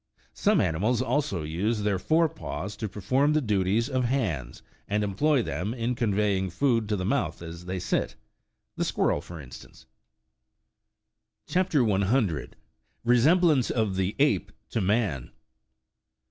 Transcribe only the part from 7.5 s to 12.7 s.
they sit, the squirrel, for in stance. CHAP. 100.